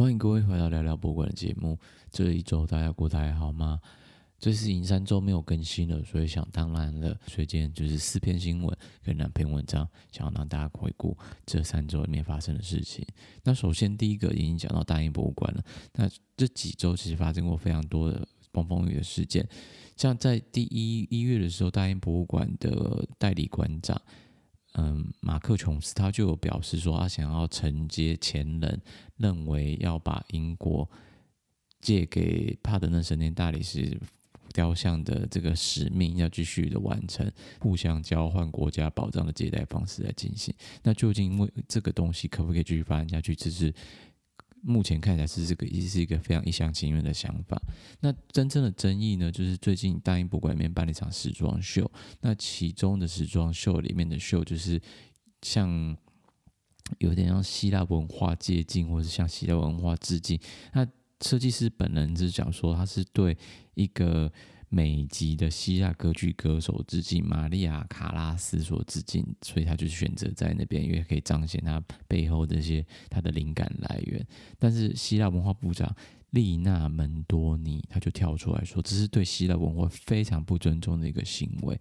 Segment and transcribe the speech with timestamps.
[0.00, 1.78] 欢迎各位回到聊聊博物馆的节目。
[2.10, 3.78] 这一周大家过得还好吗？
[4.38, 13.06] 这是已经三周没有更新了，所以想当然了，所以今天就是四篇新闻跟两篇文章，想要让大家回顾这三周里面发生的事情。
[13.44, 15.62] 那首先第一个已经讲到大英博物馆了。
[15.92, 19.46] 那这几周其实发生过非常多的风风雨的事件，
[19.98, 24.00] 像在第一一月的时候，大英博物馆的代理馆长。
[24.74, 28.80] 嗯，马克琼斯他就有表示说，他想要承接前人
[29.16, 30.88] 认为要把英国
[31.80, 34.00] 借给帕德嫩神殿大理石
[34.52, 40.54] 雕像的这个使命，要继续的完成，互相交换国家宝藏的借贷方式来进行。
[40.82, 43.34] 那究竟因为这个东西可不可以继续发展下去？
[43.34, 43.72] 这是。
[44.62, 47.60] 目前看起来是这个，也是一个非常一厢情愿的想法。
[48.00, 51.90] 那真正的争议呢，就是最近大英博物馆里面办了一场时装秀。
[52.20, 54.80] 那其中的时装秀里面的秀，就是
[55.42, 55.96] 像
[56.98, 60.38] 有点像希腊文化接近，或者是向希腊文化致敬。
[60.72, 60.86] 那
[61.20, 63.36] 设计师本人是讲说，他是对
[63.74, 64.32] 一个。
[64.70, 74.26] 美籍的希腊歌剧歌手致敬，玛利亚卡拉斯所致敬，所以他就选择在那边，因为可以彰显他背后这些他的灵感来源。
[74.58, 75.94] 但是希腊文化部长
[76.30, 81.78] 丽娜门多尼他就跳出来说，这是对希腊文化非常不尊重的一个行为。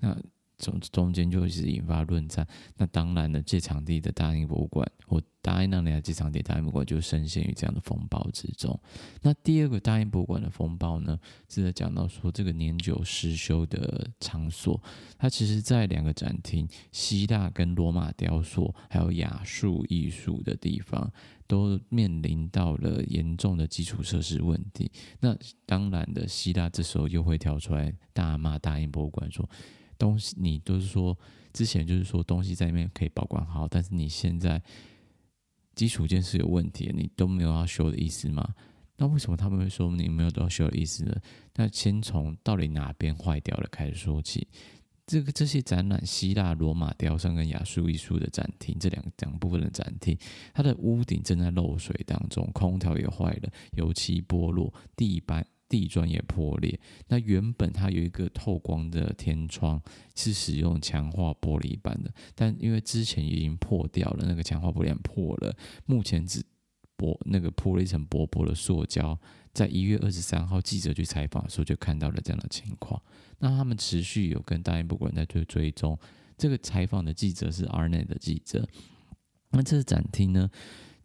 [0.00, 0.16] 那。
[0.62, 2.46] 中中间就一直引发论战，
[2.76, 8.78] 那当然了，借场地的大英博物馆，我答应让你来借场地，大英博物馆就深陷于这样的风暴之中。
[9.22, 11.18] 那第二个大英博物馆的风暴呢，
[11.48, 14.80] 是在讲到说这个年久失修的场所，
[15.18, 21.12] 它其实在两个展厅，希腊跟罗马雕塑，还有亚述艺术的地方，
[21.48, 24.88] 都面临到了严重的基础设施问题。
[25.18, 29.48] 那当然的，希腊这时候又会跳出来大骂大英博物馆说。
[30.02, 31.16] 东西你都是说
[31.52, 34.60] 之前就是说东西在里面可以保管好，但是你现在
[35.76, 38.52] 基础件是有问题，你都没有要修的意思吗？
[38.96, 41.14] 那为什么他们会说你没有都要修的意思呢？
[41.54, 44.48] 那先从到底哪边坏掉了开始说起。
[45.06, 50.18] 这个这些展览，希腊、罗马雕像跟亚述艺术的展厅，这两两部分的展厅，
[50.52, 55.46] 它的屋顶正在漏水当中，空调也坏了，油漆剥落，地板。
[55.72, 56.78] 地砖也破裂。
[57.08, 59.80] 那原本它有一个透光的天窗，
[60.14, 65.56] 是使用强化玻璃板的，但因为之前已经破掉了，那个强化玻璃板破了，
[65.86, 66.44] 目前只
[66.94, 69.18] 薄那个铺了一层薄薄的塑胶。
[69.54, 73.02] 在一月二十三号，记者去采访的时候就看到了这样的情况。
[73.38, 75.98] 那他们持续有跟大英博物馆在追追踪。
[76.36, 78.68] 这个采访的记者是 Arnet 的记者。
[79.50, 80.50] 那这个展厅呢？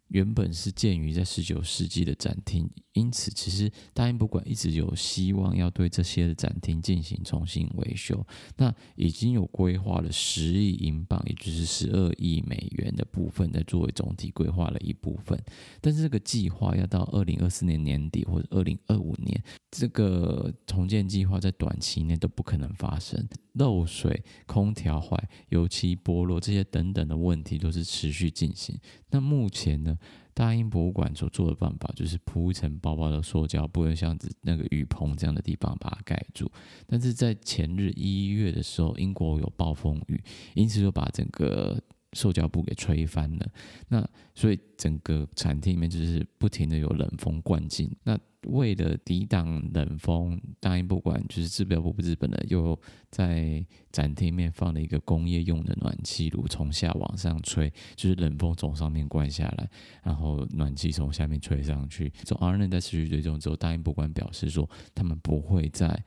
[0.09, 8.25] 原本是建于在十九世纪的展厅，因此其实大英博物馆一直有希望要对这些的展厅进行重新维修。
[8.55, 15.37] 那已经有规划了十亿英镑，也就是十二亿美元的部分，在作为总体规划的一部分。
[15.81, 23.27] 但是这个计划要到二零二四年年底或者二零二五年，这个重建计划在短期内都不可能发生。
[23.57, 25.17] 漏水、空调坏、
[25.49, 28.79] 油漆剥落这些等等的问题都是持续进行。
[29.09, 29.97] 那目前呢，
[30.33, 36.51] 大英博物馆所做的办法就是铺一层薄薄的塑胶不会，像那个雨棚这样的地方把它盖住。
[36.85, 40.21] 但是在前日一月的时候，英国有暴风雨，
[40.53, 41.81] 因此就把整个
[42.13, 43.51] 塑胶布给吹翻了。
[43.87, 47.89] 那所以整个展厅里面就是不停的有冷风灌进。
[48.03, 52.79] 那为了抵挡冷风，大英博物馆就是制表部日本的，又
[53.09, 59.69] 在展厅面放了一个工业用的暖气炉，从下往上吹，就是冷风从上面灌下来，
[60.01, 62.09] 然后暖气从下面吹上去。
[62.23, 66.05] 从 R N 在持续追踪之后，大英博物馆表示说，他们不会在。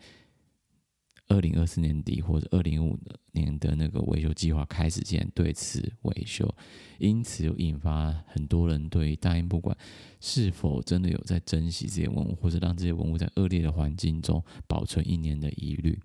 [1.30, 2.98] 二零二四年底或者二零五
[3.32, 6.52] 年的那个维修计划开始前对此维修，
[6.98, 9.76] 因此又引发很多人对大英博物馆
[10.20, 15.96] 是否真的有在珍惜这些文物，或者让这些文物在恶劣的环境中保存一年的疑虑。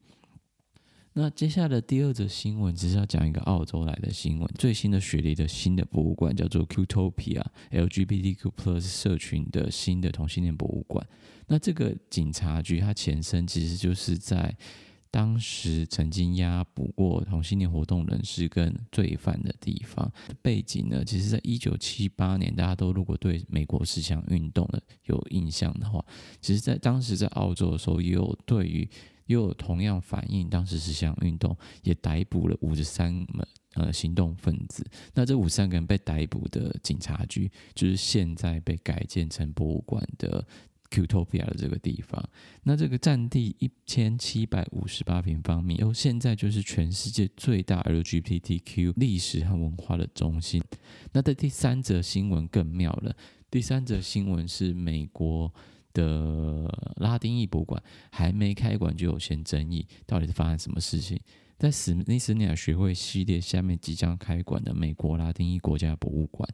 [1.14, 11.04] 那接下来的第二则新闻只是要讲一个澳洲来的新闻，最新的雪梨的新的博物馆叫做 Qtopia LGBTQ+ Plus 社群的新的同性恋博物馆。
[11.48, 14.56] 那这个警察局它前身其实就是在。
[15.16, 26.04] 当时曾经押捕过同性恋活动人士跟罪犯的地方背景呢，其实在一九七八年，大家都如果对美国十项运动的有印象的话，
[26.42, 28.82] 其实在当时在澳洲的时候，也有对于
[29.28, 33.28] 也有同样反映当时十项运动，也逮捕了五十三名
[33.76, 34.86] 呃行动分子。
[35.14, 40.46] 那这五十三个人被逮捕的警察局，就是现在被改建成博物馆的。
[40.96, 42.24] Qtopia 的这个地方，
[42.64, 50.64] 那这个占地一千七百五十八平方米，然后现在就是全世界最大 LGBTQ 历史和文化的中心。
[51.12, 53.14] 那的第三则新闻更妙了。
[53.52, 55.54] 第三则新闻是美国
[55.94, 57.82] 的拉丁裔博物馆
[58.12, 61.20] 还没开馆就有些争议，到底是发生什么事情？
[61.58, 66.48] 在史密斯尼亚学会系列下面即将开馆的美国拉丁裔国家博物馆，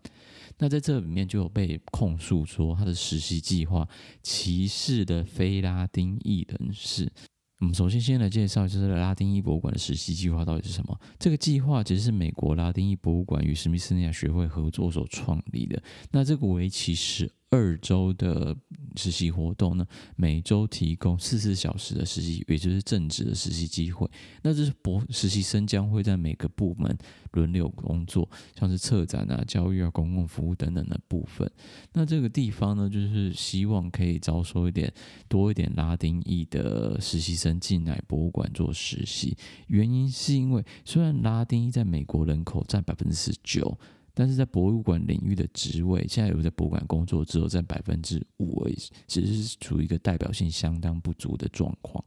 [0.59, 3.87] 那在这里面就有被控诉说他的实习计划
[4.21, 7.11] 歧视的非拉丁裔人士。
[7.59, 10.99] 我们首先先来介绍，就是拉丁裔博物馆的实习计划到底是什么？
[11.19, 15.81] 这个计划其实是美国拉丁裔博物馆与史密斯尼亚学会合作所创立的。
[16.11, 18.55] 那这个为期十二周的
[18.95, 24.09] 实习活动呢，每周提供四十小时的实习，也就是正职的实习机会。
[24.41, 26.97] 那这是博实习生将会在每个部门
[27.33, 31.49] 轮流工作，像是策展啊、教育啊、公共服务等等的部分。
[31.91, 34.91] 那这个地方呢，就是希望可以招收一点
[35.27, 39.35] 多一点拉丁裔的实习生进来博物馆做实习。
[39.67, 43.77] 原因是因为虽然拉丁裔在美国人口占百分之十九。
[44.21, 48.77] 但是在博物馆领域的职位，现在有在博物馆工作只有占百分之五而已，
[49.07, 52.05] 其实是处于一个代表性相当不足的状况。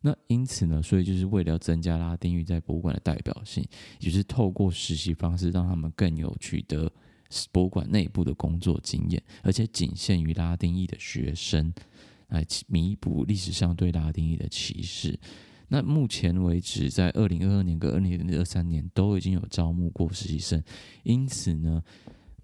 [0.00, 3.64] 那因此呢，所以就是为了要增加拉丁裔在博物馆的代表性，
[4.00, 6.92] 也就是透过实习方式让他们更有取得
[7.52, 11.72] 博物馆内部的工作经验，而且仅限于拉丁裔的学生，
[12.26, 15.16] 来弥补历史上对拉丁裔的歧视。
[15.74, 20.62] 那目前为止，在二零二二年跟二零二三年都已经有招募过实习生，
[21.02, 21.82] 因此呢，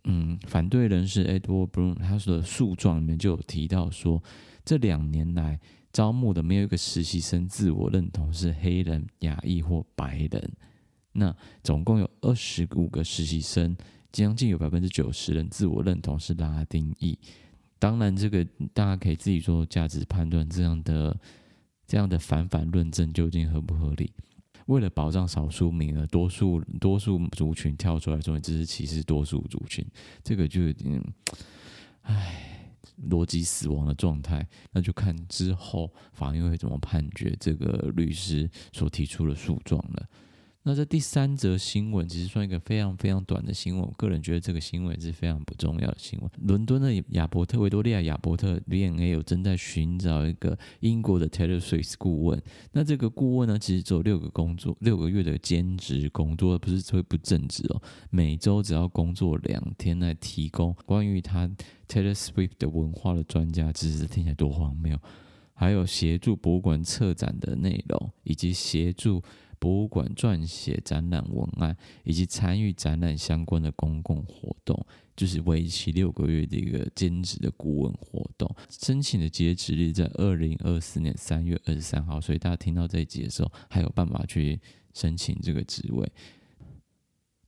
[0.04, 4.22] 嗯，反对人士 Edward Bloom 他说的诉状里面就有提到说，
[4.64, 5.60] 这两年来
[5.92, 10.50] 招募的没有一个实习生自我认同是黑人、亚裔或白人。
[11.12, 13.76] 那总共有二十五个实习生，
[14.10, 17.18] 将近有百分之九十人自我认同是拉丁裔。
[17.78, 18.42] 当然，这个
[18.72, 21.14] 大家可以自己做价值判断，这样的。
[21.88, 24.12] 这样的反反论证究竟合不合理？
[24.66, 29.82] 为了保障少数名额，多数多数族群跳出来说，这是歧视多数族群，
[30.22, 31.02] 这个就有点，
[32.02, 32.70] 唉，
[33.08, 34.46] 逻辑死亡的状态。
[34.70, 40.06] 那就看之后法院会怎么判决这个律师所提出的诉状了。
[40.64, 46.30] 那这第三则新闻其实算一个非常非常短的新闻，我个人觉得这个新闻是非常不重要的新闻。
[46.42, 52.42] 伦敦的亚伯特维多利亚亚伯特 V&A 有正在寻找一个英国的 Taylor Swift 顾问。
[52.72, 57.80] 那这个顾问呢，其实只有六个工作六个月的兼职工作，不是说不正职哦。
[58.10, 61.48] 每周只要工作两天来提供关于他
[61.88, 64.98] Taylor Swift 的文化的专家知识，听起来多荒谬！
[65.54, 69.22] 还有协助博物馆策展的内容，以及协助。
[69.58, 78.48] 博物馆撰写展览文案，以及参与展览相关的公共活动，就是为期六个月的一个兼职的顾问活动。
[78.68, 84.60] 申请的截止日在二零二四年三月二十三号，所以大家听到这一集的时候，还有办法去
[84.94, 86.10] 申请这个职位。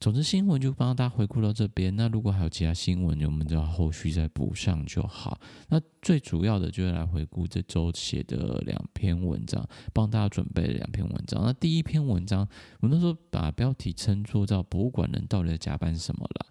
[0.00, 1.94] 总之，新闻就帮大家回顾到这边。
[1.94, 5.38] 那如果还有其他新闻，我们就要后续再补上就好。
[5.68, 9.62] 那最主要的就是来回顾这周写的两篇文章，
[9.92, 11.44] 帮大家准备了两篇文章。
[11.44, 12.48] 那第一篇文章，
[12.80, 16.46] 我们那时候把标题称作叫“博物馆人到底在加班什么”了。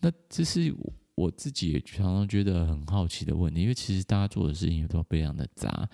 [0.00, 0.74] 那这是
[1.14, 5.88] 我自己也常常觉得很好奇的问题，因为其实大家做的事情都非常的杂。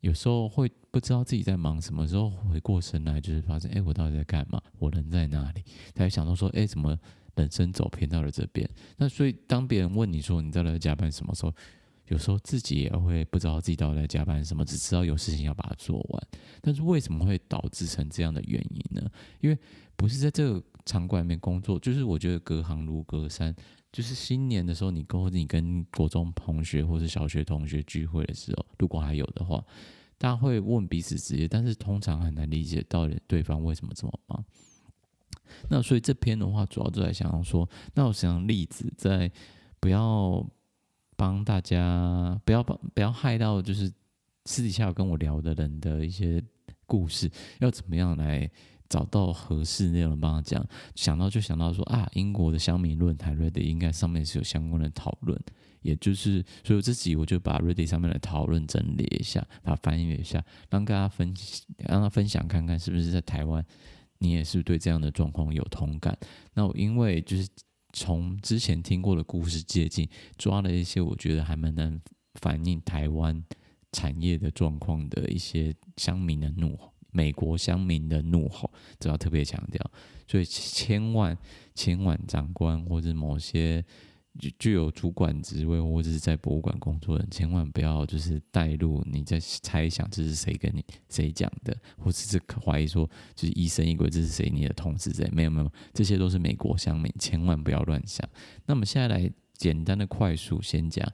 [0.00, 4.62] 有时候会不知道自己在忙什么，时候回过神来，就是发现，哎，我到底在干嘛？
[4.78, 5.64] 我人在哪里？
[5.94, 6.96] 才想到说，哎，怎么
[7.34, 8.68] 人生走偏到了这边？
[8.96, 11.52] 那所以，当别人问你说你到底在加班什么时候，
[12.08, 16.28] 有时候自己也会不知道自己到底在加班什么，只知道有事情要把它做完。
[16.60, 19.10] 但是为什么会导致成这样的原因呢？
[19.40, 19.58] 因为
[19.96, 23.54] 不是在这个场馆里面工作，就是我觉得隔行如隔山。
[23.90, 29.64] 就是新年的时候，你跟你跟国中同学或是小学同学聚会的时候，如果还有的话，
[30.18, 34.44] 大家会问彼此职业，但是通常很难理解到底对方为什么这么忙。
[35.70, 39.30] 那所以这篇的话，主要就在想要说，那我想例子，在
[39.80, 40.46] 不要
[41.16, 43.90] 帮大家，不要帮不要害到就是
[44.44, 46.42] 私底下有跟我聊的人的一些
[46.84, 47.30] 故事，
[47.60, 48.50] 要怎么样来。
[48.88, 55.38] 找到合适内容帮他讲，想到就想到说啊，英国的乡民论坛 Reddit 应该上面是有相关的讨论，
[55.82, 63.64] 也就是所以这集我就把 Reddit 上面的讨论整理一下，把它翻译一下，让大家分享让他分享看看是不是在台湾，
[64.18, 66.16] 你也是对这样的状况有同感。
[66.54, 67.46] 那我因为就是
[67.92, 72.00] 从之前听过的故事借镜，抓了一些我觉得还蛮能
[72.40, 73.44] 反映台湾
[73.92, 76.94] 产业的状况的一些乡民的怒吼。
[77.10, 79.90] 美国乡民的怒吼，这要特别强调，
[80.26, 81.36] 所以千万
[81.74, 83.84] 千万长官或者某些
[84.38, 95.28] 具具有主管职位或者是在博物馆工作的人，千万不要就是带入你在猜想这是谁跟你谁讲的，或者是怀疑说就是疑神疑鬼这是谁你的同事谁？
[95.32, 98.28] 没有没有，这些都是美国乡民，千万不要乱想。
[98.66, 101.10] 那么现在来简单的快速先讲，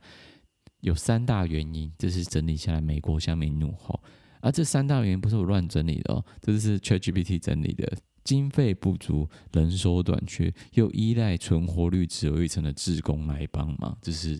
[0.80, 4.02] 有三大原因，这是整理下来美国乡民怒吼，
[4.44, 7.96] 啊、这三大原因不是我乱整理的哦，这是 ChatGPT 整理的。
[8.22, 14.38] 经费不足、人手短缺，又依赖存活率只有一成的志工来帮忙，这是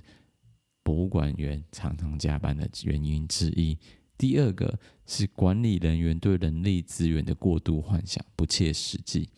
[0.82, 3.78] 博物馆员常常加班的原因之一。
[4.18, 9.30] 第二个是管理人员对人力资源的过度幻想，不切实际。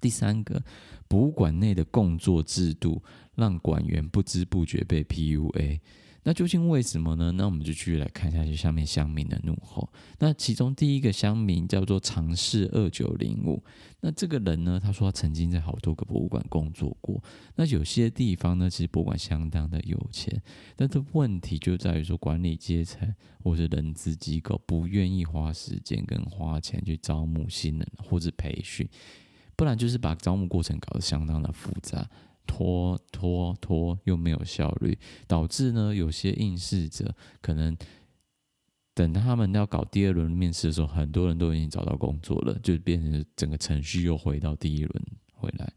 [0.00, 0.60] 第三个，
[1.06, 3.00] 博物馆内的工作制度
[3.36, 5.78] 让馆员不知不觉被 PUA。
[6.24, 7.32] 那究竟为什么呢？
[7.32, 9.92] 那我们就继续来看下去下面乡民的怒吼。
[10.20, 13.62] 那其中第一个乡民叫做尝试二九零五。
[14.00, 17.20] 那这个人呢，他说他曾经在好多个博物馆工作过。
[17.56, 20.40] 那有些地方呢，其实博物馆相当的有钱，
[20.76, 23.12] 但是问题就在于说管理阶层
[23.42, 28.88] 或是人资机构不愿意花时间跟花钱去招募新人或者培训，
[29.56, 32.08] 不然就是把招募过程搞得相当的复杂。
[32.46, 37.76] 拖拖拖又没有效率，导致呢有些应试者可能
[38.94, 45.72] 等他们要搞第二轮面试的时候，很多人都已经找到工作了，就变成整个程序又回到第一轮回来。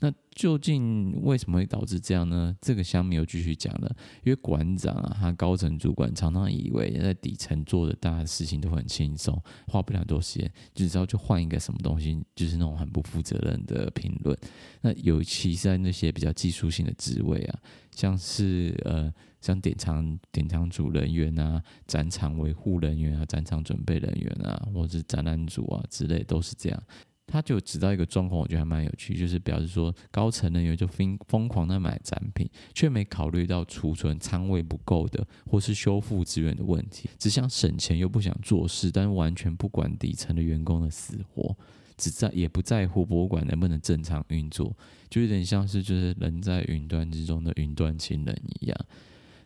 [0.00, 2.56] 那究竟为什么会导致这样呢？
[2.60, 14.38] 这个乡民又继续讲了，因为馆长啊，他高层主管常常以为在底层做的大的事情都很轻松，花不了多时间，就知道就换一个什么东西，就是那种很不负责任的评论。
[14.82, 17.58] 那尤其是在那些比较技术性的职位啊，
[17.90, 26.80] 像是呃，像典藏典藏组人员啊、展场维护人员啊、展场准备人员啊，或者是展览组啊之类，都是这样。
[27.30, 41.54] 他就知道一个状况，我觉得还蛮有趣，就是表示说高层人员就疯疯狂的买展品，却没考虑到储存仓位不够的，或是修复资源的问题，只想省钱又不想做事，但完全不管底层的员工的死活，
[41.98, 44.74] 只在也不在乎博物馆能不能正常运作，
[45.10, 48.76] 就有点像是就是人在云端之中的云端情人一样。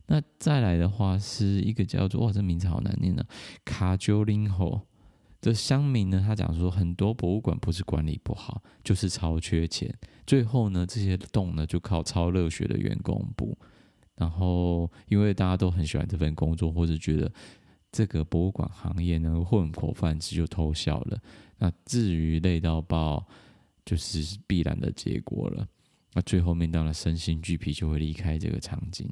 [0.07, 3.27] 那再来的话是一个叫做哇，这名字好难念啊，
[3.65, 4.83] 卡丘林吼。
[5.43, 9.93] 这乡民呢，他讲说，很多博物馆不是管理不好，就是超缺钱。
[10.25, 13.59] 最后呢，这些洞呢，就靠超热血的员工补。
[14.15, 17.33] 然后，因为大家都很喜欢这份工作，或者觉得
[17.91, 21.21] 这个博物馆行业呢，混口饭吃就偷笑了。
[21.59, 23.27] 那至于累到爆，
[23.85, 25.67] 就是必然的结果了。
[26.13, 29.11] 那最后面当然身心俱疲，就会离开这个场景。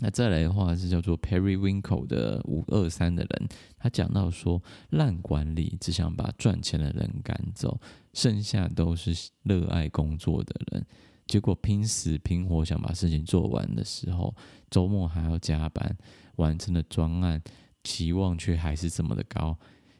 [0.00, 3.48] 那再来的话是叫做 Perry Winkle 的五二三的人，
[3.78, 4.60] 他讲到说，
[4.90, 7.80] 烂管理只想把赚钱的人赶走，
[8.12, 10.84] 剩下都是热爱工作的人，
[11.26, 14.34] 结果拼死拼活想把事情做完的时候，
[14.68, 15.96] 周末还要加班，
[16.36, 17.40] 完成的专案
[17.84, 19.56] 期望却还是这么的高。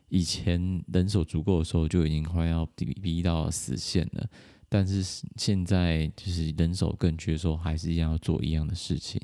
[0.08, 4.28] 以前人手足够的时候就已经快要逼逼到死线了，
[4.68, 9.20] 但是现在就是人手更缺的时候，还是一样要做一样的事情。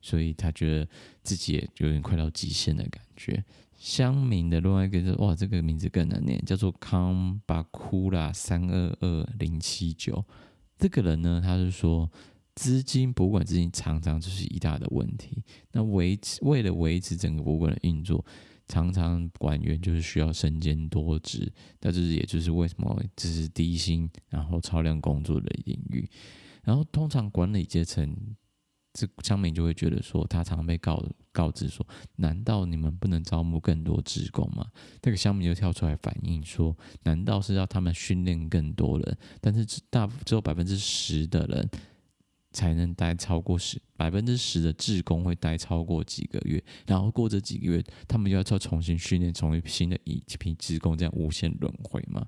[0.00, 0.88] 所以他觉得
[1.22, 3.44] 自己也有点快到极限的感觉。
[3.76, 10.24] 乡民的另外一个是哇，这个名字更难念，叫做康巴库拉三二二零七九。
[10.76, 12.10] 这个人呢，他是说
[12.56, 15.44] 资金博物馆资金常常就是一大的问题。
[15.70, 18.24] 那维持为了维持整个博物馆的运作，
[18.66, 21.52] 常常馆员就是需要身兼多职。
[21.80, 26.08] 那这是也就是为什么这是低薪然后超量工作的领域。
[26.64, 28.16] 然后通常管理阶层。
[28.92, 34.66] 这乡民就会觉得说，他常常被告告知说，难道你们不能招募更多职工吗？
[35.02, 39.18] 那个乡民就跳出来反映说，难道是要他们训练更多人？
[39.40, 41.70] 但是只大只有百分之十的人
[42.50, 52.26] 才能待超过十，百分之十的职工会待超过几个月，然后过这几个月，他们又要再重新训练，成为新的一批职工，这样无限轮回嘛？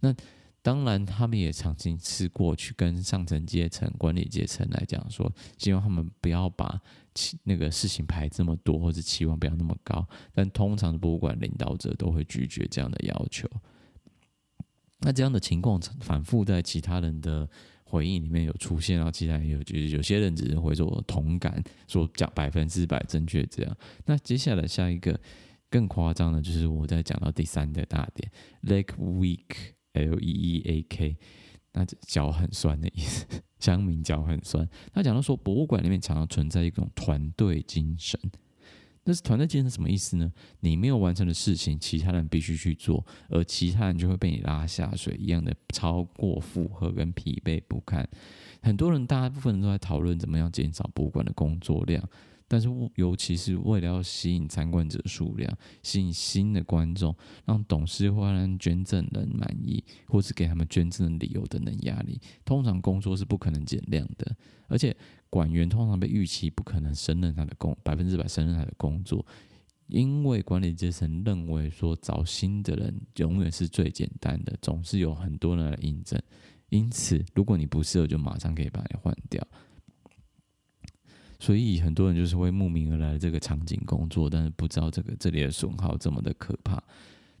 [0.00, 0.14] 那。
[0.62, 6.78] 当然，他们也曾经试过去跟上层阶层、管理阶层来讲说，希望他们不要把
[7.44, 10.06] 那个事情排这么多，或者期望不要那么高。
[10.34, 13.48] 但通常博物馆领导者都会拒绝这样的要求。
[14.98, 17.48] 那这样的情况反复在其他人的
[17.84, 23.76] 回应里面有出现，然后其他人有就是有些人只是会说同感，说讲百分之百正确这样。
[24.04, 25.18] 那接下来下一个
[25.70, 28.30] 更夸张的，就是我在讲到第三个大点
[28.62, 29.72] ，Lake Week。
[29.92, 31.16] L E E A K，
[31.72, 33.26] 那脚很酸的意思，
[33.58, 34.68] 乡民脚很酸。
[34.92, 38.18] 他讲到说，博物馆里面常常存在一种团队精神。
[39.02, 40.30] 那是团队精神什么意思呢？
[40.60, 48.06] 你没有完成的事情，其他人必须去做，而其他人就会被你拉下水一样的超过负荷跟疲惫不堪。
[48.62, 52.06] 很多人，大部分人都在讨论怎么样减少博物馆的工作量。
[52.52, 57.14] 但是尤其是为了要吸引参观者数量，吸引新的观众，
[57.44, 64.36] 让董事会让捐赠人满意，或是给他们捐赠的理由等等压力，通常工作是不可能减量的。
[64.66, 64.96] 而且
[65.30, 69.24] 馆员通常被预期不可能胜任他的工百分之百胜任他的工作。
[69.86, 76.20] 因为管理阶层认为说，找新的人永远是最简单的，总是有很多人来应征，
[76.68, 79.46] 因此如果你不适合，就马上可以把你换掉。
[81.40, 86.80] 所以很多人就是会慕名而来这个场景工作，但是不知道这个这里的损耗这么的可怕。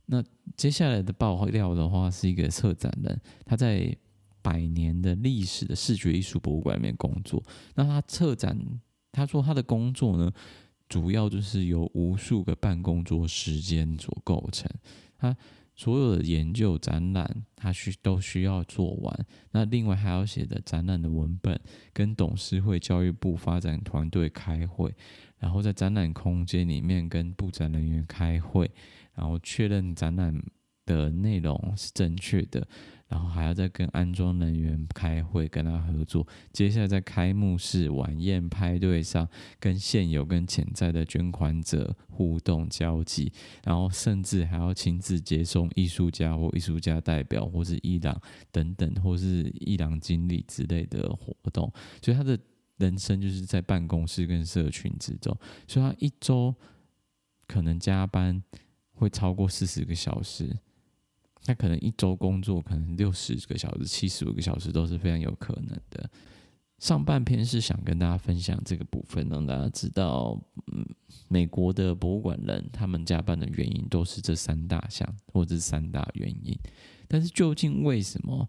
[0.06, 0.24] 那
[0.56, 3.94] 接下来的爆料的话，是一个策展人，他在
[4.42, 7.40] 百年的历史的视觉艺术博物馆里面工作。
[7.74, 8.58] 那他策展，
[9.12, 10.32] 他说他的工作呢，
[10.88, 14.68] 主要就是由无数个办公桌时间所构成，
[15.18, 15.36] 他
[15.80, 19.26] 所有的研究展览，他需都需要做完。
[19.52, 21.58] 那另外还要写的展览的文本，
[21.94, 24.94] 跟董事会、教育部发展团队开会，
[25.38, 28.70] 然后在展览空间里面跟布展人员开会，
[29.14, 30.38] 然后确认展览
[30.84, 32.68] 的内容是正确的。
[33.10, 36.24] 然后还要再跟安装人员开会，跟他合作。
[36.52, 43.32] 接下来在开幕式、晚宴、派对上，跟现有跟潜在的捐款者互动交际，
[43.64, 48.16] 然后甚至还要亲自接送艺术家或艺术家代表，或是伊朗
[48.52, 51.70] 等等，或是伊朗经理之类的活动。
[52.00, 52.38] 所以他的
[52.76, 55.36] 人生就是在办公室跟社群之中。
[55.66, 56.54] 所以他一周
[57.48, 58.40] 可能加班
[58.92, 60.56] 会超过四十个小时。
[61.46, 66.10] 那可能一周工作可能六十个小时、七十五个小时都是非常有可能的。
[66.78, 70.40] 上半篇是想跟大家分享这个部分，让大家知道，
[70.72, 70.82] 嗯，
[71.28, 76.58] 美国的博物馆人他们加班的原因都是这三大项或者是三大原因。
[77.06, 78.48] 但是究竟为什么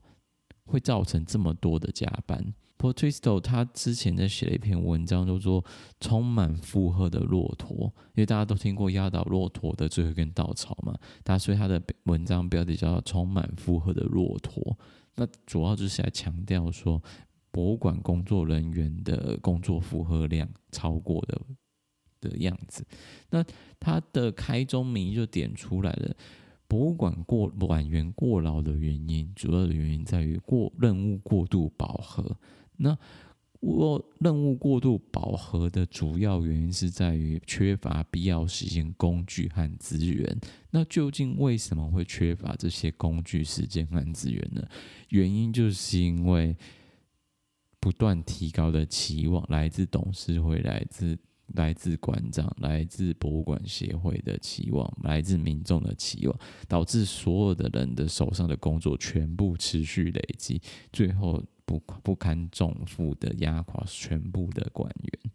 [0.63, 5.61] 会造成这么多的加班？Paul Twisto 他之前在写了一篇文章，叫做
[5.99, 14.63] 《充满负荷的骆驼》，因为大家都听过压倒骆驼的最后一根稻草嘛，他所以他的文章标题叫《充满负荷的骆驼》。
[15.13, 16.99] 那主要就是来强调说，
[17.51, 21.39] 博物馆工作人员的工作负荷量超过的
[22.19, 22.83] 的样子。
[23.29, 23.45] 那
[23.79, 26.15] 他的开宗明义就点出来了，
[26.67, 32.35] 博物馆过馆员过劳的原因，主要的原因在于过任务过度饱和。
[32.81, 32.97] 那
[33.59, 40.35] 我任务过度饱和的主要原因是在于缺乏必要时间、工具和资源。
[40.71, 44.67] 那究竟为什么会缺乏这些工具、时间和资源呢？
[45.09, 46.57] 原因就是因为
[47.79, 51.15] 不断提高的期望，来自董事会、来自
[51.53, 56.35] 来自馆长、来自博物馆协会的期望，来自民众的期望，
[56.67, 60.59] 导致所有的人的手上的工作全部持续累积，
[60.91, 61.43] 最后。
[61.79, 65.31] 不不堪重负的压垮全部的官员。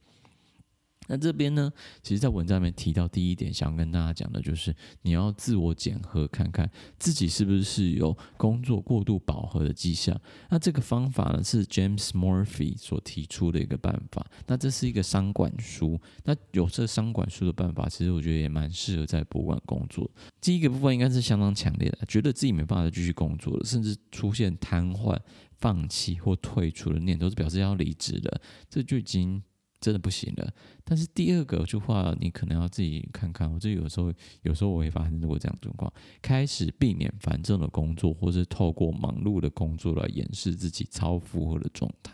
[1.09, 1.73] 那这边呢，
[2.03, 6.69] 其实，在文章里面提到第一点，想跟大家讲的就是，你要自我检核，看看
[6.99, 10.21] 自己是不是有工作过度饱和的迹象。
[10.51, 14.27] 那这个方法呢，是 James Murphy 所提出的一个办法。
[14.49, 15.97] 那这是一个商管书。
[16.25, 20.11] 那有这商管书的办法，其实我觉得也蛮适合在博物馆工作。
[20.41, 25.17] 第一个部分应该是相当强烈的，觉得自己没办法继续工作了，甚至出现瘫痪。
[25.59, 29.43] 放弃或退出的念头，是表示要离职了，这就已经
[29.81, 30.53] 真的不行了。
[30.85, 33.51] 但是第二个句话，你可能要自己看看。
[33.53, 35.93] 我这有时候，有时候我会发生过这样的状况，
[36.23, 42.13] 开始避免繁重的工作，或是透过忙碌的工作来掩饰自己超负荷的状态。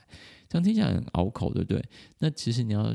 [0.49, 1.83] 这样听起来很拗口，对不对？
[2.19, 2.95] 那其实你要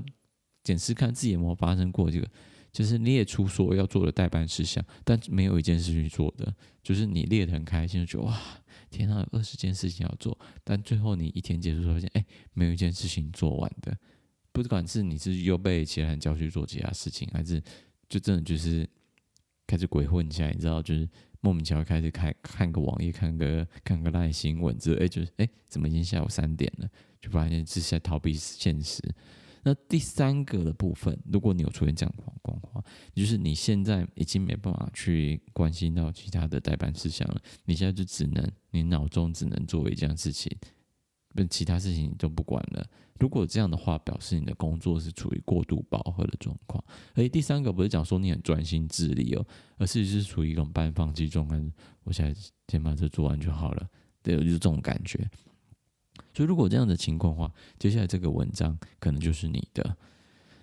[0.64, 2.28] 检视看自己有没有发生过这个，
[2.72, 8.40] 就是列出所有要做的待办事项，但没有一件事情做的，就是你列得很开心，就觉得哇。
[8.90, 13.98] 天啊，有二十件事情要做，但最后你一天结束时发现，哎，没有一件事情做完的。
[14.52, 17.62] 不管是你是又被其他人叫去做其他事情，还是
[18.10, 18.90] 就真的就是
[19.68, 21.08] 开始鬼混起来，你知道，就是
[21.42, 26.90] 莫名其妙开始看看个网页，看个看个烂新闻，之后哎，就是哎，怎么已经下午三点了？
[27.22, 29.04] 就发现是在逃避现实。
[29.68, 32.82] 那第三个的部分，如果你有出现这样的状况，
[33.14, 40.50] 就是你现在已经没办法去关心到其他的待办事项了，你现在就只能，你脑中只能做一件事情，
[41.34, 42.90] 那其他事情你都不管了。
[43.20, 46.82] 如果这样的话，表示你的工作是处于过度饱和的状况。
[47.14, 49.46] 而第三个不是讲说你很专心致力哦，
[49.78, 51.62] 而是是处于一种半放弃状态，
[52.06, 53.90] 我现在先把这做完就好了，
[54.24, 55.30] 对，就是这种感觉。
[56.38, 59.98] 所以，如果这样的情况话，接下来这个文章可能就是你的。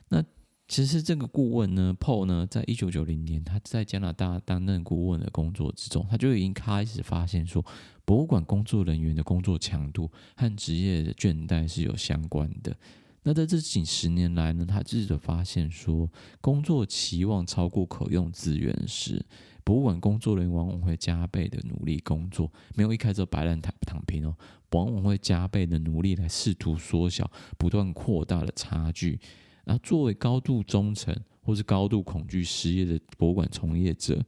[0.09, 0.23] 那
[0.69, 7.65] 其实这个顾问呢，Paul 呢，在一九九零年，他在加拿大担任顾问的工作之中，他就已经开始发现说，
[8.05, 12.77] 博物馆工作人员的工作强度和职业的倦怠是有相关的。
[13.25, 16.11] 那在这几十年来呢，他记者发现说，
[16.41, 19.25] 工作期望超过可用资源时，
[19.65, 24.37] 博物馆工作人员往往会加倍的努力工作，没有一开始就摆烂躺躺平哦，
[24.73, 29.19] 往往会加倍的努力来试图缩小不断扩大的差距。
[29.65, 34.23] 然后，作为高度忠诚或是高度恐惧失业的博物馆从业者。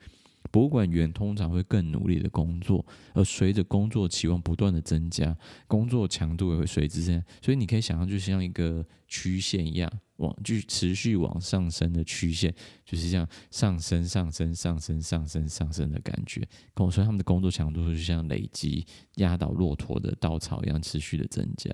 [0.50, 7.22] 博物馆员通常会更努力的工作，而随着工作期望不断的增加，工作强度也会随之增。
[7.42, 12.54] 所以你可以想象，就像一个曲线一样，往就持续往上升的曲线，
[12.84, 16.40] 就是这样上升、上升、上升、上升、上升的感觉。
[16.74, 21.70] 跟我说，他们的工作强度就像累积压倒骆驼的稻草一样，持续的增加。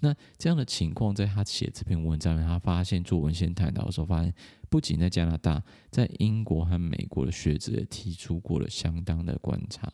[0.00, 4.34] 那这样的情况，在他写这篇文章，他发现做文献探讨的时候，发现
[4.68, 9.92] 不仅在加拿大，在英国和美国的学者也提出过了相当的观察。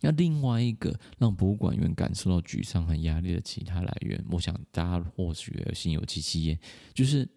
[0.00, 6.58] 那另外一个让博物馆员感受到沮丧和压力的其他来源，我想大家或许也心有戚戚焉，
[6.94, 7.28] 就是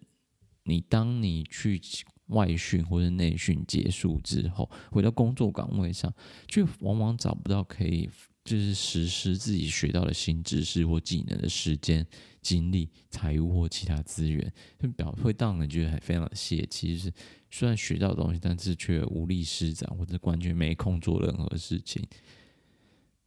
[0.64, 1.80] 你当你去
[2.28, 6.12] 外训或者内训结束之后，回到工作岗位上，
[6.46, 8.08] 却往往找不到可以。
[8.48, 12.06] 就是实施自己学到的新知识或技能的时间、
[12.40, 16.94] 精力、财务或其他资源，就表会让人觉得很非常的泄气。
[16.94, 17.12] 就是
[17.50, 22.02] 虽然学到东西，但是却无力施展，或者完全没空做任何事情。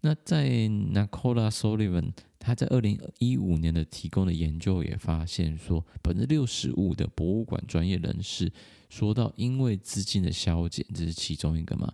[0.03, 8.51] 那在 Nicola Sullivan 他在二零一五年的提供的研究也发现说，百分之六十五的博物馆专业人士
[8.89, 11.93] 说到，因为资金的削减，这是其中一个嘛。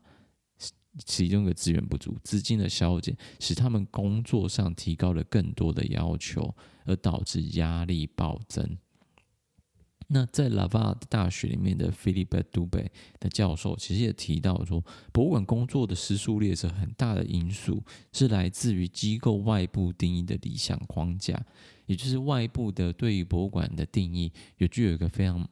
[1.05, 6.55] 其中一个资源不足，资金的削减使他们工作上提高了更多的要求，
[6.85, 8.77] 而导致压力暴增。
[10.09, 12.87] 那在拉瓦大学里面的 Philip Dubé
[13.19, 14.81] 的教授其实也提到说，
[15.11, 17.83] 博物馆工作的失速列车很大的因素
[18.13, 21.45] 是来自于机构外部定义的理想框架，
[21.87, 25.47] 也就是外部的对于博物馆的定义，有具有一个非常。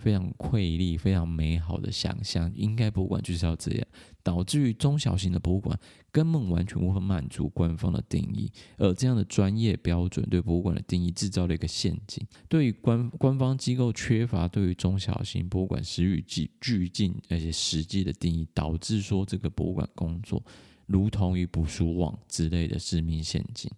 [0.00, 3.86] 非常瑰丽、非常美好的想象，应该博物馆就是要这样，
[4.22, 5.78] 导致于中小型的博物馆
[6.10, 12.26] 根本完全无法满足官方的定义，而这样的专业标准对博物馆的定义制造了一个陷阱。
[12.48, 20.42] 对于官官方机构缺乏对于中小型博物馆实与具俱进而且实际的定义，导致说这个博物馆工作
[20.86, 23.70] 如同于捕鼠网之类的致命陷阱。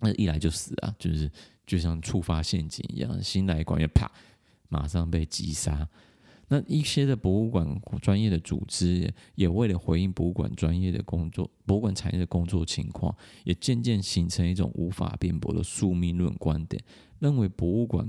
[0.00, 1.30] 那一来就死啊，就是
[1.66, 4.10] 就像触发陷阱一样，新来馆员啪。
[4.74, 5.88] 马上被击杀。
[6.48, 7.66] 那一些的博物馆
[8.02, 16.82] 专业的组织也为了回应博物馆专业的工作、博物馆产业的工作情况，也渐渐形成一种无法辩驳的宿命论观点，
[17.18, 18.06] 认为博物馆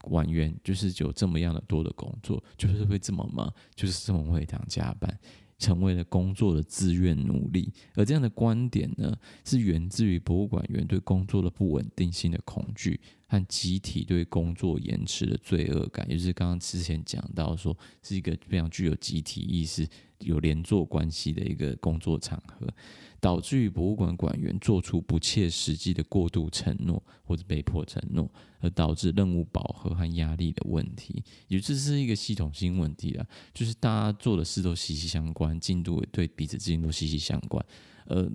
[0.00, 5.18] 馆员就是有这么样的多的工作，就是会这么忙，就是这么会这样加班。
[5.60, 19.86] 成为了工作的自愿努力，而这样的观点呢，是源自于博物馆员对工作的不稳定性的恐惧和集体对工作延迟的罪恶感，也就是刚刚之前讲到说，是一个非常具有集体意识、
[20.20, 22.66] 有连坐关系的一个工作场合。
[23.20, 28.28] 导致于博物馆馆员做出不切实际的过度承诺或者被迫承诺，
[28.60, 37.64] 而导致任务饱和和压力的问题，也这是一个系统性问题啊，就是大家做的事都息息相关，进度也对彼此之间都息息相关，
[38.06, 38.26] 呃，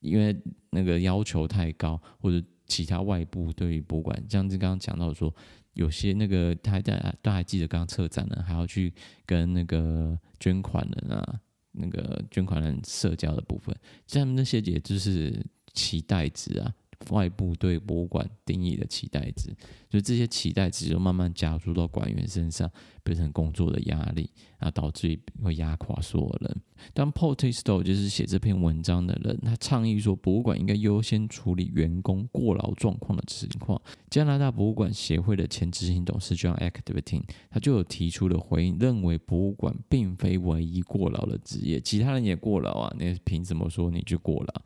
[0.00, 0.38] 因为
[0.70, 5.34] 那个要求太高，或者其他外部对于博物馆，像是刚刚讲到说，
[5.72, 8.92] 有些那个他还大家还记得刚刚策展人还要去
[9.24, 11.40] 跟那个捐款人啊。
[11.78, 13.74] 那个捐款人社交的部分，
[14.06, 16.74] 像那些也就是期待值啊，
[17.10, 19.54] 外部对博物馆定义的期待值，
[19.88, 22.70] 就这些期待值就慢慢加注到馆员身上，
[23.08, 26.56] 变成工作的压力，啊，导致会压垮所有人。
[26.92, 33.80] 当 Paul Twistow 就是写这篇文章的人，他倡议说，博物馆应该优先处理员工过劳状况的情况。
[34.10, 44.62] 加拿大博物馆协会的前执行董事 John Activity 他就有提出了回应，认为博物馆并非唯一过劳的职业，其他人也过劳啊，你凭什么说你就过劳？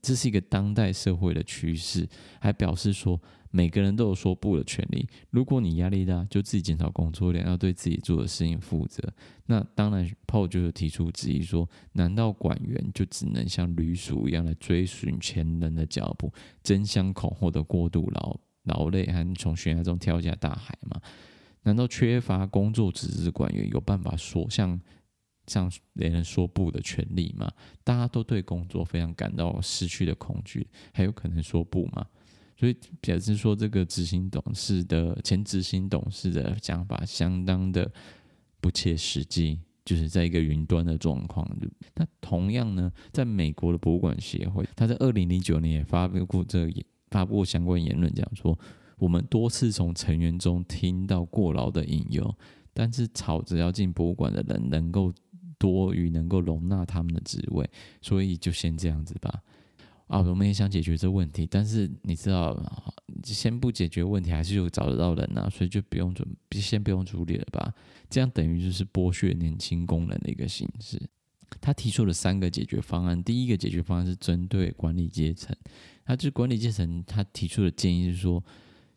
[0.00, 2.08] 这是一个当代社会的趋势，
[2.40, 3.20] 还表示说。
[3.50, 5.08] 每个人都有说不的权利。
[5.30, 9.02] 如果你压力大，就自己检讨工作量，要对自己做的事情负责。
[9.46, 16.32] 那当然，Paul 就有提出质疑说：难道管员就只能像旅鼠一样来追寻前人的脚步，
[16.62, 21.00] 争相恐后的过度劳劳累，还从悬崖中跳下大海吗？
[21.62, 24.80] 难道缺乏工作职责的馆员有办法说像
[25.46, 27.50] 像别人说不的权利吗？
[27.82, 32.06] 大家都对工作非常感到失去的恐惧，还有可能说不吗？
[32.60, 37.90] 所以表示说，这个执行董事的前执行董事的想法相当的
[38.60, 41.50] 不切实际，就是在一个云端的状况。
[41.94, 48.58] 那同样呢，在美国的博物馆协会，他在二零零九年也发表过这个发布相关言论，讲说
[48.98, 52.36] 我们多次从成员中听到过劳的引诱，
[52.74, 55.10] 但是吵着要进博物馆的人能够
[55.58, 57.66] 多于能够容纳他们的职位，
[58.02, 59.42] 所以就先这样子吧。
[60.10, 62.60] 啊，我们也想解决这问题，但是你知道，
[63.22, 67.72] 先不解决问题，还是有找得到人呐、所以就不用准，先不用处理了吧。
[68.10, 71.00] 这样等于就是剥削年轻工人的一个形式。
[71.60, 75.56] 他提出了三个解决方案，第一个解决方案是针对管理阶层，
[76.04, 78.42] 他就管理阶层，他提出的建议是说。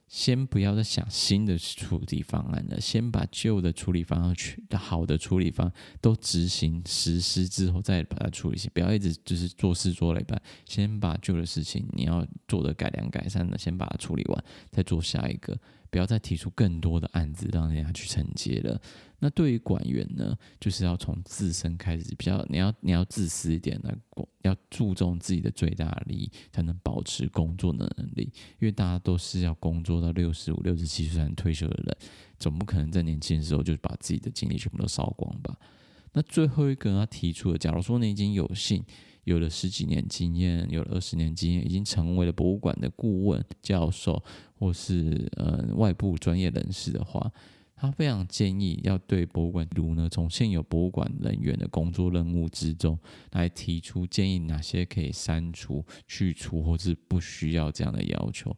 [0.07, 8.59] 先不要再想新的处理方案了，先把旧的处理方案去好的处理方案都执行实施之后，再把它处理。
[8.73, 15.57] 不要一直就是做事做了一半，先把旧的事情你要做的改良改善的，先把它处理完，再做下一个。
[15.93, 18.81] 不要再提出更多的案子让人家去承接了。
[19.19, 23.95] 那对于管员呢，就是要从自身开始，比较你要你要自私一点的，
[24.41, 28.23] 要注重自己的最大利益，才能保持工作的能力。
[28.59, 31.95] 因为大家都是要工作到六十五、六十七岁才退休的人，
[32.39, 35.55] 总不可能在年轻的时候就把自己的精力全部都烧光吧？
[36.13, 38.83] 那最后一个他提出的，假如说你已经有幸
[39.23, 44.23] 有了十几年经验，有了二十年经验，已经成为了博物馆的顾问、教授。
[44.55, 47.29] 或是呃外部专业人士的话，
[47.75, 52.97] 他非常建议要对博物馆如呢，从现有博物馆人员的工作任务之中
[53.31, 58.55] 来提出建议，哪些可以删除、去除，或是不需要这样的要求，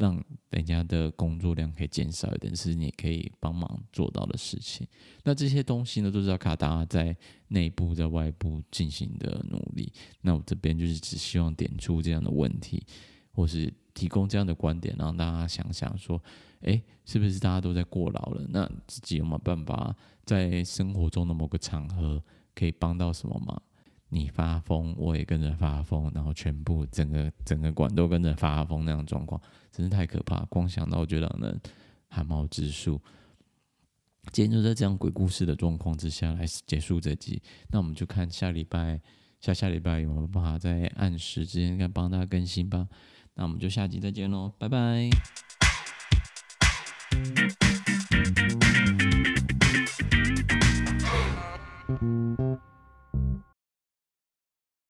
[0.00, 4.84] 让人家的工作量可以减少一点，是你可以帮忙做到的事情。
[5.22, 7.16] 那这些东西呢，都是要靠大家在
[7.48, 9.92] 内部、在外部进行的努力。
[10.22, 12.84] 那我这边就是只希望点出这样的问题，
[13.30, 13.72] 或是。
[13.92, 16.22] 提供这样的观点，让大家想想说，
[16.60, 18.46] 诶，是不是大家都在过劳了？
[18.48, 22.22] 那自己有没有办法在生活中的某个场合
[22.54, 23.60] 可以帮到什么忙？
[24.10, 29.40] 你发疯，我也跟着发疯，然后全部整个整个馆都跟着发疯那样状况，
[29.72, 30.44] 真是太可怕。
[30.46, 31.60] 光想到我就让人
[32.08, 33.00] 汗毛直竖。
[34.32, 39.00] 今天就在这样鬼故事的状况之下来结束这集，那我们就看下礼拜、
[39.40, 42.86] 下下礼拜有没有办法在按时之间该帮大家更新吧。
[43.34, 45.08] 那我们就下集再见喽，拜拜。